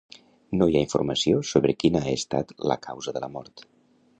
No 0.61 0.67
hi 0.71 0.77
ha 0.77 0.81
informació 0.85 1.43
sobre 1.51 1.75
quina 1.83 2.03
ha 2.07 2.15
estat 2.21 2.55
la 2.73 2.79
causa 2.87 3.15
de 3.19 3.25
la 3.27 3.31
mort. 3.37 3.69